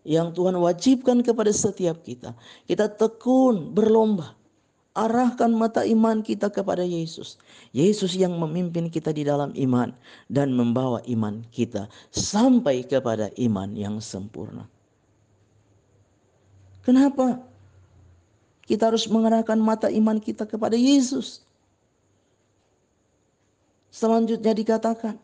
yang 0.06 0.30
Tuhan 0.30 0.54
wajibkan 0.58 1.20
kepada 1.20 1.50
setiap 1.50 2.02
kita. 2.06 2.34
Kita 2.66 2.90
tekun 2.90 3.74
berlomba. 3.74 4.43
Arahkan 4.94 5.50
mata 5.50 5.82
iman 5.82 6.22
kita 6.22 6.46
kepada 6.54 6.86
Yesus. 6.86 7.34
Yesus 7.74 8.14
yang 8.14 8.38
memimpin 8.38 8.86
kita 8.86 9.10
di 9.10 9.26
dalam 9.26 9.50
iman 9.58 9.90
dan 10.30 10.54
membawa 10.54 11.02
iman 11.10 11.42
kita 11.50 11.90
sampai 12.14 12.86
kepada 12.86 13.34
iman 13.34 13.74
yang 13.74 13.98
sempurna. 13.98 14.70
Kenapa? 16.86 17.42
Kita 18.62 18.88
harus 18.94 19.10
mengarahkan 19.10 19.58
mata 19.58 19.90
iman 19.90 20.22
kita 20.22 20.46
kepada 20.46 20.78
Yesus. 20.78 21.42
Selanjutnya 23.90 24.54
dikatakan, 24.54 25.18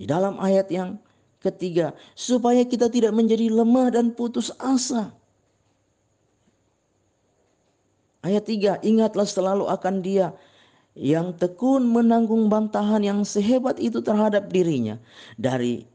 Di 0.00 0.08
dalam 0.08 0.40
ayat 0.40 0.72
yang 0.72 0.96
ketiga, 1.44 1.92
supaya 2.16 2.64
kita 2.64 2.88
tidak 2.88 3.12
menjadi 3.12 3.52
lemah 3.52 3.92
dan 3.92 4.16
putus 4.16 4.48
asa. 4.56 5.12
Ayat 8.20 8.44
tiga, 8.44 8.72
ingatlah 8.84 9.24
selalu 9.24 9.64
akan 9.72 10.04
dia 10.04 10.36
yang 10.92 11.32
tekun 11.32 11.88
menanggung 11.88 12.52
bantahan 12.52 13.00
yang 13.00 13.24
sehebat 13.24 13.80
itu 13.80 14.04
terhadap 14.04 14.52
dirinya 14.52 15.00
dari 15.40 15.88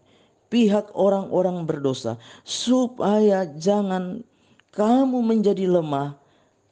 pihak 0.50 0.89
orang-orang 0.98 1.67
berdosa, 1.70 2.17
supaya 2.41 3.46
jangan 3.60 4.25
kamu 4.74 5.22
menjadi 5.22 5.70
lemah 5.70 6.17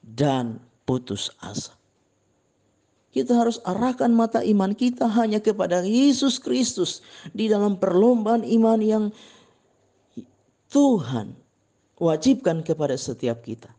dan 0.01 0.57
putus 0.89 1.29
asa. 1.43 1.73
Kita 3.13 3.37
harus 3.37 3.61
arahkan 3.61 4.09
mata 4.09 4.41
iman 4.41 4.73
kita 4.73 5.05
hanya 5.05 5.37
kepada 5.37 5.85
Yesus 5.85 6.41
Kristus 6.41 7.05
di 7.29 7.45
dalam 7.45 7.77
perlombaan 7.77 8.41
iman 8.41 8.81
yang 8.81 9.03
Tuhan 10.73 11.37
wajibkan 12.01 12.65
kepada 12.65 12.97
setiap 12.97 13.45
kita. 13.45 13.69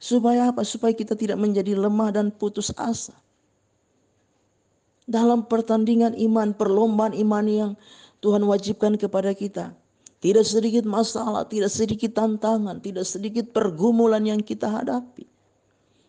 Supaya 0.00 0.48
apa? 0.48 0.64
Supaya 0.64 0.96
kita 0.96 1.12
tidak 1.12 1.36
menjadi 1.36 1.76
lemah 1.76 2.16
dan 2.16 2.32
putus 2.32 2.72
asa. 2.80 3.12
Dalam 5.04 5.44
pertandingan 5.44 6.16
iman, 6.16 6.56
perlombaan 6.56 7.12
iman 7.12 7.44
yang 7.44 7.70
Tuhan 8.24 8.40
wajibkan 8.48 8.96
kepada 8.96 9.36
kita. 9.36 9.76
Tidak 10.20 10.44
sedikit 10.44 10.88
masalah, 10.88 11.44
tidak 11.48 11.68
sedikit 11.68 12.16
tantangan, 12.16 12.80
tidak 12.80 13.04
sedikit 13.04 13.52
pergumulan 13.52 14.24
yang 14.24 14.40
kita 14.40 14.68
hadapi. 14.68 15.28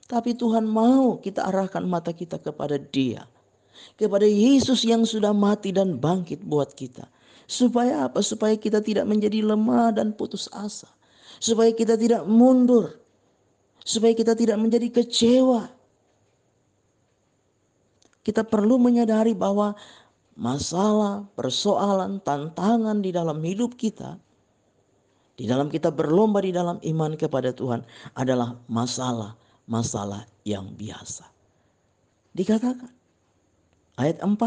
Tapi 0.08 0.36
Tuhan 0.36 0.68
mau 0.68 1.16
kita 1.20 1.48
arahkan 1.48 1.84
mata 1.88 2.12
kita 2.12 2.36
kepada 2.40 2.76
Dia. 2.76 3.28
Kepada 3.96 4.28
Yesus 4.28 4.84
yang 4.84 5.08
sudah 5.08 5.32
mati 5.32 5.72
dan 5.72 5.96
bangkit 5.96 6.44
buat 6.44 6.76
kita. 6.76 7.08
Supaya 7.48 8.08
apa? 8.08 8.20
Supaya 8.24 8.56
kita 8.56 8.84
tidak 8.84 9.08
menjadi 9.08 9.44
lemah 9.44 9.96
dan 9.96 10.12
putus 10.16 10.52
asa. 10.52 10.88
Supaya 11.40 11.72
kita 11.72 11.96
tidak 11.96 12.28
mundur. 12.28 13.01
Supaya 13.82 14.14
kita 14.14 14.38
tidak 14.38 14.58
menjadi 14.62 14.88
kecewa. 14.90 15.70
Kita 18.22 18.46
perlu 18.46 18.78
menyadari 18.78 19.34
bahwa 19.34 19.74
masalah, 20.38 21.26
persoalan, 21.34 22.22
tantangan 22.22 23.02
di 23.02 23.10
dalam 23.10 23.42
hidup 23.42 23.74
kita 23.74 24.22
di 25.42 25.50
dalam 25.50 25.74
kita 25.74 25.90
berlomba 25.90 26.38
di 26.46 26.54
dalam 26.54 26.78
iman 26.78 27.18
kepada 27.18 27.50
Tuhan 27.50 27.82
adalah 28.14 28.62
masalah 28.70 29.34
masalah 29.66 30.28
yang 30.44 30.70
biasa. 30.76 31.26
Dikatakan 32.36 32.92
ayat 34.00 34.20
4, 34.20 34.38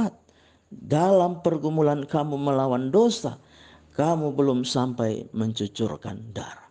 dalam 0.70 1.40
pergumulan 1.40 2.04
kamu 2.04 2.36
melawan 2.36 2.92
dosa, 2.92 3.40
kamu 3.96 4.36
belum 4.36 4.62
sampai 4.62 5.26
mencucurkan 5.32 6.30
darah. 6.36 6.68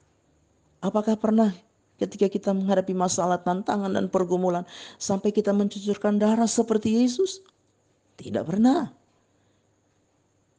Apakah 0.84 1.17
pernah 1.17 1.50
ketika 1.98 2.30
kita 2.30 2.52
menghadapi 2.52 2.94
masalah, 2.96 3.42
tantangan 3.42 3.94
dan 3.94 4.10
pergumulan 4.10 4.66
sampai 4.98 5.30
kita 5.30 5.52
mencucurkan 5.54 6.18
darah 6.18 6.50
seperti 6.50 7.04
Yesus? 7.04 7.42
Tidak 8.18 8.46
pernah. 8.46 8.94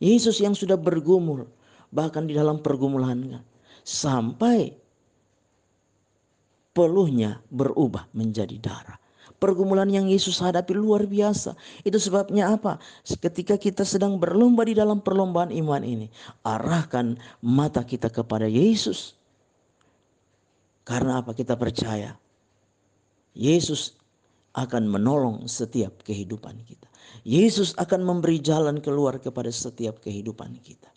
Yesus 0.03 0.43
yang 0.43 0.53
sudah 0.53 0.77
bergumul 0.77 1.47
bahkan 1.95 2.27
di 2.27 2.35
dalam 2.35 2.59
pergumulannya 2.59 3.41
sampai 3.87 4.75
peluhnya 6.75 7.39
berubah 7.49 8.11
menjadi 8.11 8.59
darah. 8.59 8.99
Pergumulan 9.39 9.91
yang 9.93 10.09
Yesus 10.09 10.41
hadapi 10.41 10.73
luar 10.73 11.05
biasa. 11.05 11.53
Itu 11.85 12.01
sebabnya 12.01 12.57
apa? 12.57 12.81
Ketika 13.05 13.61
kita 13.61 13.85
sedang 13.85 14.17
berlomba 14.17 14.65
di 14.65 14.73
dalam 14.73 15.05
perlombaan 15.05 15.53
iman 15.53 15.85
ini, 15.85 16.09
arahkan 16.43 17.21
mata 17.45 17.85
kita 17.85 18.09
kepada 18.09 18.49
Yesus. 18.49 19.13
Karena 20.85 21.25
apa? 21.25 21.33
Kita 21.33 21.57
percaya 21.57 22.13
Yesus 23.33 23.97
akan 24.55 24.87
menolong 24.87 25.51
setiap 25.51 26.07
kehidupan 26.07 26.63
kita. 26.63 26.87
Yesus 27.27 27.75
akan 27.75 28.07
memberi 28.07 28.39
jalan 28.39 28.79
keluar 28.79 29.19
kepada 29.19 29.51
setiap 29.51 29.99
kehidupan 29.99 30.61
kita. 30.63 30.89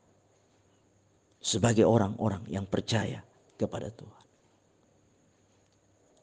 Sebagai 1.42 1.88
orang-orang 1.88 2.46
yang 2.52 2.68
percaya 2.68 3.24
kepada 3.58 3.90
Tuhan. 3.90 4.24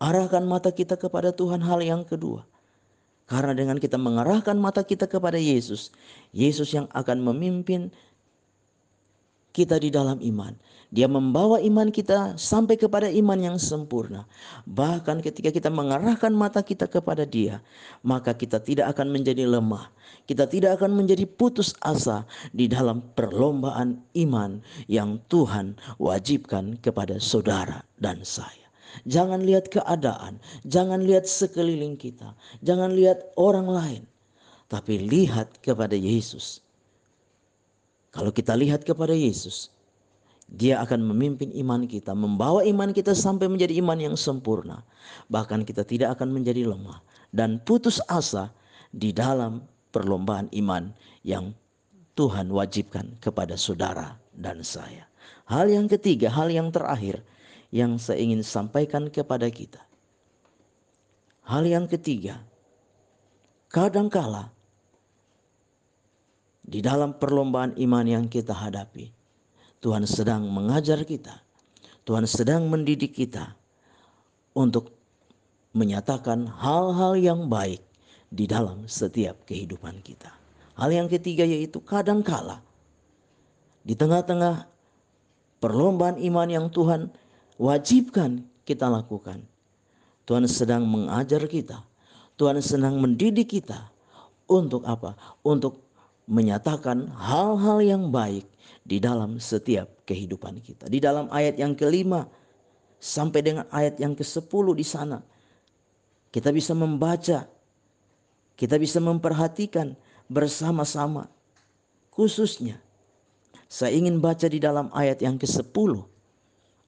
Arahkan 0.05 0.45
mata 0.45 0.71
kita 0.71 1.01
kepada 1.01 1.33
Tuhan 1.33 1.65
hal 1.65 1.81
yang 1.81 2.05
kedua. 2.05 2.45
Karena 3.25 3.57
dengan 3.57 3.81
kita 3.81 3.97
mengarahkan 3.97 4.53
mata 4.61 4.85
kita 4.85 5.09
kepada 5.09 5.41
Yesus, 5.41 5.89
Yesus 6.37 6.77
yang 6.77 6.85
akan 6.93 7.25
memimpin 7.25 7.89
kita 9.55 9.79
di 9.79 9.95
dalam 9.95 10.19
iman. 10.19 10.51
Dia 10.91 11.07
membawa 11.07 11.63
iman 11.63 11.95
kita 11.95 12.35
sampai 12.35 12.75
kepada 12.75 13.07
iman 13.07 13.39
yang 13.39 13.59
sempurna. 13.59 14.27
Bahkan 14.67 15.23
ketika 15.23 15.55
kita 15.55 15.71
mengarahkan 15.71 16.35
mata 16.35 16.63
kita 16.63 16.91
kepada 16.91 17.23
Dia, 17.23 17.63
maka 18.03 18.35
kita 18.35 18.59
tidak 18.59 18.95
akan 18.95 19.15
menjadi 19.15 19.47
lemah. 19.47 19.91
Kita 20.27 20.51
tidak 20.51 20.83
akan 20.83 20.99
menjadi 20.99 21.27
putus 21.27 21.75
asa 21.87 22.27
di 22.51 22.67
dalam 22.67 23.03
perlombaan 23.15 24.03
iman 24.19 24.59
yang 24.91 25.23
Tuhan 25.31 25.79
wajibkan 26.03 26.79
kepada 26.83 27.23
saudara 27.23 27.87
dan 28.03 28.23
saya. 28.27 28.67
Jangan 29.07 29.43
lihat 29.43 29.71
keadaan, 29.75 30.39
jangan 30.67 31.03
lihat 31.03 31.27
sekeliling 31.27 31.99
kita, 31.99 32.35
jangan 32.63 32.95
lihat 32.95 33.35
orang 33.35 33.67
lain, 33.67 34.03
tapi 34.71 35.03
lihat 35.03 35.59
kepada 35.63 35.99
Yesus. 35.99 36.64
Kalau 38.15 38.31
kita 38.31 38.55
lihat 38.55 38.87
kepada 38.87 39.11
Yesus, 39.11 39.75
dia 40.47 40.79
akan 40.79 41.03
memimpin 41.03 41.51
iman 41.67 41.83
kita, 41.83 42.15
membawa 42.15 42.63
iman 42.63 42.95
kita 42.95 43.11
sampai 43.11 43.51
menjadi 43.51 43.83
iman 43.83 43.99
yang 43.99 44.15
sempurna. 44.15 44.87
Bahkan 45.27 45.67
kita 45.67 45.83
tidak 45.83 46.15
akan 46.15 46.31
menjadi 46.31 46.63
lemah 46.71 47.03
dan 47.35 47.59
putus 47.67 47.99
asa 48.07 48.55
di 48.95 49.11
dalam 49.11 49.67
perlombaan 49.91 50.47
iman 50.55 50.95
yang 51.27 51.51
Tuhan 52.15 52.55
wajibkan 52.55 53.19
kepada 53.19 53.59
saudara 53.59 54.15
dan 54.31 54.63
saya. 54.63 55.11
Hal 55.51 55.67
yang 55.67 55.91
ketiga, 55.91 56.31
hal 56.31 56.55
yang 56.55 56.71
terakhir 56.71 57.19
yang 57.75 57.99
saya 57.99 58.23
ingin 58.23 58.47
sampaikan 58.47 59.11
kepada 59.11 59.51
kita. 59.51 59.83
Hal 61.43 61.67
yang 61.67 61.91
ketiga, 61.91 62.39
kadangkala 63.75 64.54
di 66.65 66.81
dalam 66.81 67.13
perlombaan 67.21 67.77
iman 67.77 68.07
yang 68.09 68.25
kita 68.27 68.57
hadapi, 68.57 69.13
Tuhan 69.85 70.09
sedang 70.09 70.49
mengajar 70.49 71.05
kita, 71.05 71.45
Tuhan 72.09 72.25
sedang 72.25 72.65
mendidik 72.67 73.13
kita 73.13 73.53
untuk 74.57 74.97
menyatakan 75.77 76.49
hal-hal 76.49 77.21
yang 77.21 77.41
baik 77.53 77.85
di 78.33 78.49
dalam 78.49 78.89
setiap 78.89 79.45
kehidupan 79.45 80.01
kita. 80.01 80.33
Hal 80.75 80.91
yang 80.91 81.07
ketiga 81.07 81.45
yaitu 81.47 81.79
kadangkala 81.85 82.59
di 83.85 83.93
tengah-tengah 83.93 84.67
perlombaan 85.61 86.17
iman 86.19 86.49
yang 86.49 86.67
Tuhan 86.73 87.13
wajibkan 87.61 88.43
kita 88.65 88.89
lakukan. 88.89 89.45
Tuhan 90.25 90.49
sedang 90.49 90.89
mengajar 90.89 91.45
kita. 91.45 91.85
Tuhan 92.41 92.59
sedang 92.65 92.97
mendidik 92.97 93.61
kita. 93.61 93.93
Untuk 94.45 94.85
apa? 94.85 95.17
Untuk 95.45 95.84
menyatakan 96.25 97.09
hal-hal 97.15 97.79
yang 97.85 98.05
baik 98.09 98.49
di 98.85 99.01
dalam 99.01 99.41
setiap 99.41 99.89
kehidupan 100.09 100.61
kita. 100.61 100.89
Di 100.89 101.01
dalam 101.01 101.29
ayat 101.33 101.57
yang 101.61 101.77
kelima 101.77 102.29
sampai 103.01 103.41
dengan 103.45 103.67
ayat 103.73 104.01
yang 104.01 104.17
ke 104.17 104.25
sepuluh 104.25 104.73
di 104.73 104.85
sana. 104.85 105.21
Kita 106.33 106.51
bisa 106.51 106.75
membaca, 106.75 107.47
kita 108.59 108.77
bisa 108.81 108.99
memperhatikan 108.99 109.95
bersama-sama. 110.27 111.31
Khususnya, 112.11 112.81
saya 113.71 113.95
ingin 113.95 114.19
baca 114.19 114.47
di 114.51 114.59
dalam 114.59 114.91
ayat 114.91 115.23
yang 115.23 115.39
ke 115.39 115.47
sepuluh. 115.47 116.07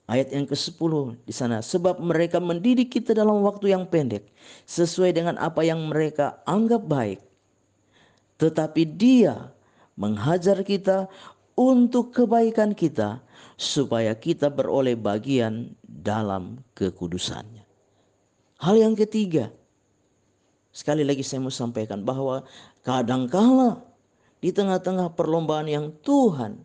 Ayat 0.07 0.31
yang 0.31 0.47
ke-10 0.47 1.19
di 1.27 1.35
sana. 1.35 1.59
Sebab 1.59 1.99
mereka 1.99 2.39
mendidik 2.39 2.95
kita 2.95 3.11
dalam 3.11 3.43
waktu 3.43 3.75
yang 3.75 3.83
pendek. 3.83 4.23
Sesuai 4.63 5.11
dengan 5.11 5.35
apa 5.35 5.67
yang 5.67 5.83
mereka 5.83 6.39
anggap 6.47 6.87
baik. 6.87 7.19
Tetapi 8.37 8.85
dia 8.85 9.49
menghajar 9.97 10.61
kita 10.61 11.09
untuk 11.57 12.13
kebaikan 12.13 12.77
kita 12.77 13.17
supaya 13.57 14.13
kita 14.13 14.53
beroleh 14.53 14.93
bagian 14.93 15.73
dalam 15.81 16.61
kekudusannya. 16.77 17.65
Hal 18.61 18.77
yang 18.77 18.93
ketiga, 18.93 19.49
sekali 20.69 21.01
lagi 21.01 21.25
saya 21.25 21.41
mau 21.41 21.53
sampaikan 21.53 22.05
bahwa 22.05 22.45
kadangkala 22.85 23.81
di 24.37 24.53
tengah-tengah 24.53 25.17
perlombaan 25.17 25.65
yang 25.65 25.89
Tuhan 26.05 26.61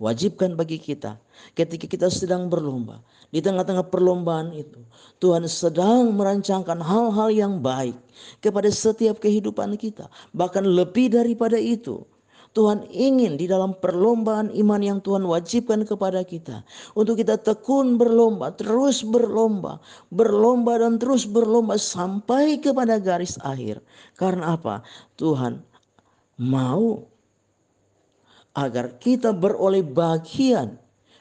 wajibkan 0.00 0.56
bagi 0.56 0.80
kita 0.80 1.20
ketika 1.52 1.86
kita 1.86 2.08
sedang 2.08 2.48
berlomba 2.48 3.04
di 3.30 3.38
tengah-tengah 3.38 3.86
perlombaan 3.92 4.50
itu 4.56 4.80
Tuhan 5.20 5.44
sedang 5.46 6.10
merancangkan 6.16 6.80
hal-hal 6.80 7.28
yang 7.30 7.60
baik 7.60 7.94
kepada 8.40 8.72
setiap 8.72 9.20
kehidupan 9.20 9.76
kita 9.76 10.08
bahkan 10.32 10.64
lebih 10.64 11.12
daripada 11.12 11.60
itu 11.60 12.02
Tuhan 12.50 12.82
ingin 12.90 13.38
di 13.38 13.46
dalam 13.46 13.78
perlombaan 13.78 14.50
iman 14.50 14.82
yang 14.82 14.98
Tuhan 14.98 15.22
wajibkan 15.22 15.86
kepada 15.86 16.26
kita. 16.26 16.66
Untuk 16.98 17.22
kita 17.22 17.38
tekun 17.38 17.94
berlomba, 17.94 18.50
terus 18.50 19.06
berlomba. 19.06 19.78
Berlomba 20.10 20.82
dan 20.82 20.98
terus 20.98 21.22
berlomba 21.30 21.78
sampai 21.78 22.58
kepada 22.58 22.98
garis 22.98 23.38
akhir. 23.46 23.78
Karena 24.18 24.58
apa? 24.58 24.82
Tuhan 25.14 25.62
mau 26.42 27.06
agar 28.56 28.98
kita 28.98 29.30
beroleh 29.30 29.84
bagian 29.84 30.78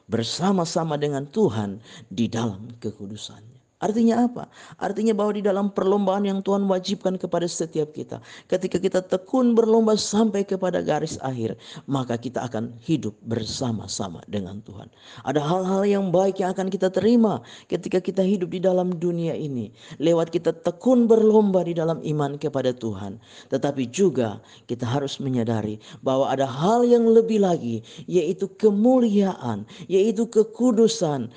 bersama-sama 0.09 0.97
dengan 0.97 1.29
Tuhan 1.29 1.77
di 2.09 2.25
dalam 2.25 2.73
kekudusannya. 2.81 3.58
Artinya 3.79 4.27
apa? 4.27 4.51
Artinya 4.75 5.15
bahwa 5.15 5.31
di 5.31 5.39
dalam 5.39 5.71
perlombaan 5.71 6.27
yang 6.27 6.43
Tuhan 6.43 6.67
wajibkan 6.67 7.15
kepada 7.15 7.47
setiap 7.47 7.95
kita, 7.95 8.19
ketika 8.51 8.75
kita 8.75 8.99
tekun 8.99 9.55
berlomba 9.55 9.95
sampai 9.95 10.43
kepada 10.43 10.83
garis 10.83 11.15
akhir, 11.23 11.55
maka 11.87 12.19
kita 12.19 12.43
akan 12.43 12.75
hidup 12.83 13.15
bersama-sama 13.23 14.19
dengan 14.27 14.59
Tuhan. 14.67 14.91
Ada 15.23 15.39
hal-hal 15.39 15.87
yang 15.87 16.05
baik 16.11 16.43
yang 16.43 16.51
akan 16.51 16.67
kita 16.67 16.91
terima 16.91 17.39
ketika 17.71 18.03
kita 18.03 18.19
hidup 18.19 18.51
di 18.51 18.59
dalam 18.59 18.99
dunia 18.99 19.31
ini, 19.31 19.71
lewat 19.95 20.35
kita 20.35 20.51
tekun 20.59 21.07
berlomba 21.07 21.63
di 21.63 21.71
dalam 21.71 22.03
iman 22.03 22.35
kepada 22.35 22.75
Tuhan. 22.75 23.15
Tetapi 23.47 23.87
juga 23.95 24.43
kita 24.67 24.83
harus 24.83 25.23
menyadari 25.23 25.79
bahwa 26.03 26.27
ada 26.27 26.43
hal 26.43 26.83
yang 26.83 27.07
lebih 27.07 27.47
lagi, 27.47 27.79
yaitu 28.11 28.51
kemuliaan, 28.59 29.63
yaitu 29.87 30.27
kekudusan, 30.27 31.31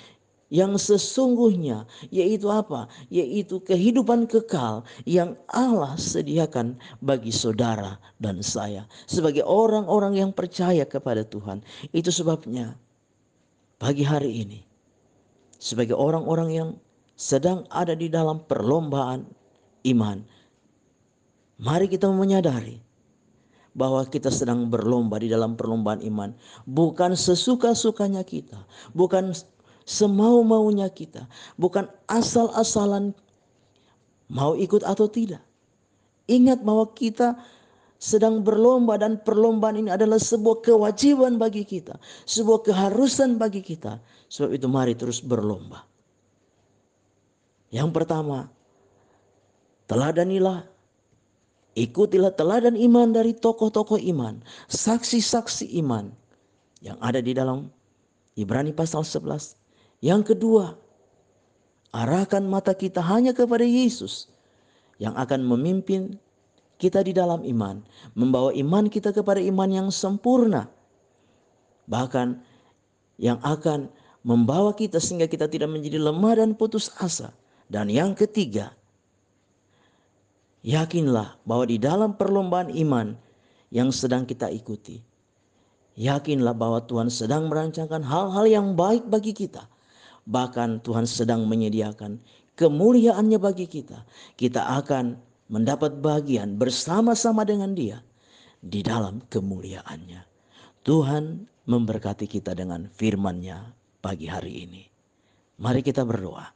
yang 0.53 0.77
sesungguhnya 0.77 1.89
yaitu 2.13 2.53
apa? 2.53 2.93
Yaitu 3.09 3.65
kehidupan 3.65 4.29
kekal 4.29 4.85
yang 5.09 5.33
Allah 5.49 5.97
sediakan 5.97 6.77
bagi 7.01 7.33
saudara 7.33 7.97
dan 8.21 8.45
saya 8.45 8.85
sebagai 9.09 9.49
orang-orang 9.49 10.21
yang 10.21 10.31
percaya 10.37 10.85
kepada 10.85 11.25
Tuhan. 11.25 11.65
Itu 11.97 12.13
sebabnya 12.13 12.77
pagi 13.81 14.05
hari 14.05 14.45
ini 14.45 14.61
sebagai 15.57 15.97
orang-orang 15.97 16.51
yang 16.53 16.69
sedang 17.17 17.65
ada 17.73 17.97
di 17.97 18.13
dalam 18.13 18.45
perlombaan 18.45 19.25
iman, 19.89 20.21
mari 21.63 21.87
kita 21.89 22.11
menyadari 22.11 22.83
bahwa 23.73 24.05
kita 24.05 24.29
sedang 24.29 24.69
berlomba 24.69 25.17
di 25.17 25.33
dalam 25.33 25.57
perlombaan 25.57 26.05
iman, 26.05 26.37
bukan 26.69 27.17
sesuka-sukanya 27.17 28.21
kita, 28.21 28.59
bukan 28.93 29.33
semau-maunya 29.93 30.89
kita, 30.89 31.29
bukan 31.61 31.85
asal-asalan 32.09 33.13
mau 34.33 34.57
ikut 34.57 34.81
atau 34.89 35.05
tidak. 35.13 35.45
Ingat 36.25 36.65
bahwa 36.65 36.89
kita 36.97 37.37
sedang 38.01 38.41
berlomba 38.41 38.97
dan 38.97 39.21
perlombaan 39.21 39.77
ini 39.77 39.91
adalah 39.93 40.17
sebuah 40.17 40.65
kewajiban 40.65 41.37
bagi 41.37 41.69
kita, 41.69 42.01
sebuah 42.25 42.65
keharusan 42.65 43.37
bagi 43.37 43.61
kita. 43.61 44.01
Sebab 44.33 44.57
itu 44.57 44.67
mari 44.67 44.97
terus 44.97 45.21
berlomba. 45.21 45.85
Yang 47.69 47.93
pertama, 47.93 48.49
teladanilah 49.85 50.73
Ikutilah 51.73 52.37
teladan 52.37 52.77
iman 52.77 53.17
dari 53.17 53.33
tokoh-tokoh 53.33 53.97
iman, 54.13 54.45
saksi-saksi 54.69 55.73
iman 55.81 56.13
yang 56.85 57.01
ada 57.01 57.17
di 57.25 57.33
dalam 57.33 57.73
Ibrani 58.37 58.77
pasal 58.77 59.09
11 59.09 59.62
yang 60.03 60.27
kedua, 60.27 60.75
arahkan 61.95 62.43
mata 62.43 62.75
kita 62.75 62.99
hanya 62.99 63.31
kepada 63.31 63.63
Yesus 63.63 64.27
yang 64.99 65.15
akan 65.15 65.47
memimpin 65.47 66.19
kita 66.75 67.07
di 67.07 67.15
dalam 67.15 67.47
iman, 67.47 67.87
membawa 68.19 68.51
iman 68.51 68.91
kita 68.91 69.15
kepada 69.15 69.39
iman 69.39 69.71
yang 69.71 69.89
sempurna. 69.95 70.67
Bahkan 71.87 72.43
yang 73.23 73.39
akan 73.47 73.95
membawa 74.27 74.75
kita 74.75 74.99
sehingga 74.99 75.31
kita 75.31 75.47
tidak 75.47 75.71
menjadi 75.71 76.03
lemah 76.03 76.35
dan 76.43 76.59
putus 76.59 76.91
asa. 76.99 77.31
Dan 77.71 77.87
yang 77.87 78.19
ketiga, 78.19 78.75
yakinlah 80.67 81.39
bahwa 81.47 81.65
di 81.71 81.79
dalam 81.79 82.19
perlombaan 82.19 82.75
iman 82.75 83.15
yang 83.71 83.95
sedang 83.95 84.27
kita 84.27 84.51
ikuti, 84.51 84.99
yakinlah 85.95 86.59
bahwa 86.59 86.83
Tuhan 86.83 87.07
sedang 87.07 87.47
merancangkan 87.47 88.03
hal-hal 88.03 88.45
yang 88.51 88.75
baik 88.75 89.07
bagi 89.07 89.31
kita 89.31 89.72
Bahkan 90.23 90.87
Tuhan 90.87 91.07
sedang 91.09 91.45
menyediakan 91.51 92.23
kemuliaannya 92.55 93.39
bagi 93.43 93.67
kita. 93.67 94.07
Kita 94.39 94.79
akan 94.79 95.19
mendapat 95.51 95.99
bagian 95.99 96.57
bersama-sama 96.57 97.43
dengan 97.43 97.75
dia 97.75 98.01
di 98.63 98.81
dalam 98.87 99.21
kemuliaannya. 99.27 100.23
Tuhan 100.87 101.47
memberkati 101.67 102.27
kita 102.31 102.55
dengan 102.55 102.87
firman-Nya 102.95 103.75
pagi 104.03 104.27
hari 104.27 104.67
ini. 104.67 104.83
Mari 105.63 105.83
kita 105.83 106.03
berdoa. 106.07 106.51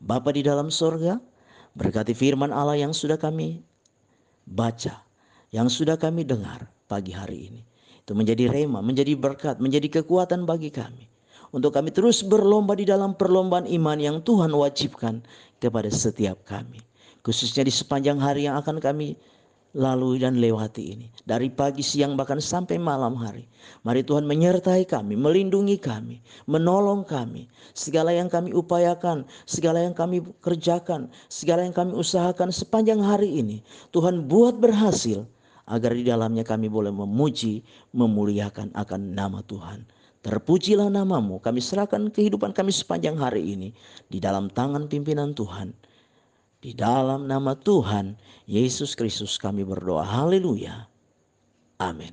Bapa 0.00 0.32
di 0.32 0.40
dalam 0.40 0.72
sorga, 0.72 1.20
berkati 1.76 2.16
firman 2.16 2.52
Allah 2.52 2.80
yang 2.80 2.96
sudah 2.96 3.20
kami 3.20 3.60
baca, 4.48 5.04
yang 5.52 5.68
sudah 5.68 6.00
kami 6.00 6.24
dengar 6.24 6.68
pagi 6.88 7.12
hari 7.12 7.52
ini. 7.52 7.62
Itu 8.00 8.16
menjadi 8.16 8.48
rema, 8.48 8.80
menjadi 8.80 9.12
berkat, 9.16 9.60
menjadi 9.60 10.00
kekuatan 10.00 10.48
bagi 10.48 10.72
kami. 10.72 11.09
Untuk 11.50 11.74
kami 11.74 11.90
terus 11.90 12.22
berlomba 12.22 12.78
di 12.78 12.86
dalam 12.86 13.18
perlombaan 13.18 13.66
iman 13.66 13.98
yang 13.98 14.22
Tuhan 14.22 14.54
wajibkan 14.54 15.22
kepada 15.58 15.90
setiap 15.90 16.46
kami. 16.46 16.78
Khususnya 17.26 17.66
di 17.66 17.74
sepanjang 17.74 18.22
hari 18.22 18.46
yang 18.46 18.56
akan 18.56 18.78
kami 18.78 19.18
lalui 19.74 20.18
dan 20.18 20.38
lewati 20.38 20.98
ini. 20.98 21.06
Dari 21.22 21.50
pagi, 21.50 21.82
siang, 21.82 22.18
bahkan 22.18 22.42
sampai 22.42 22.78
malam 22.78 23.14
hari. 23.14 23.46
Mari 23.86 24.02
Tuhan 24.02 24.26
menyertai 24.26 24.82
kami, 24.86 25.14
melindungi 25.14 25.78
kami, 25.78 26.18
menolong 26.50 27.06
kami. 27.06 27.46
Segala 27.74 28.10
yang 28.10 28.26
kami 28.26 28.50
upayakan, 28.50 29.22
segala 29.46 29.82
yang 29.82 29.94
kami 29.94 30.26
kerjakan, 30.42 31.10
segala 31.30 31.62
yang 31.62 31.74
kami 31.74 31.94
usahakan 31.94 32.50
sepanjang 32.50 32.98
hari 32.98 33.42
ini. 33.42 33.62
Tuhan 33.94 34.26
buat 34.26 34.58
berhasil 34.58 35.22
agar 35.70 35.94
di 35.94 36.02
dalamnya 36.02 36.42
kami 36.42 36.66
boleh 36.66 36.90
memuji, 36.90 37.62
memuliakan 37.94 38.74
akan 38.74 39.00
nama 39.14 39.38
Tuhan. 39.46 39.86
Terpujilah 40.20 40.92
namamu, 40.92 41.40
kami 41.40 41.64
serahkan 41.64 42.12
kehidupan 42.12 42.52
kami 42.52 42.68
sepanjang 42.76 43.16
hari 43.16 43.56
ini 43.56 43.68
di 44.12 44.20
dalam 44.20 44.52
tangan 44.52 44.84
pimpinan 44.84 45.32
Tuhan. 45.32 45.72
Di 46.60 46.76
dalam 46.76 47.24
nama 47.24 47.56
Tuhan 47.56 48.20
Yesus 48.44 48.92
Kristus 48.92 49.40
kami 49.40 49.64
berdoa. 49.64 50.04
Haleluya. 50.04 50.84
Amin. 51.80 52.12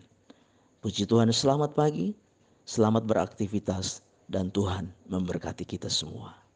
Puji 0.79 1.03
Tuhan, 1.03 1.27
selamat 1.35 1.75
pagi, 1.75 2.15
selamat 2.63 3.03
beraktivitas, 3.03 3.99
dan 4.31 4.47
Tuhan 4.55 4.87
memberkati 5.11 5.67
kita 5.67 5.91
semua. 5.91 6.46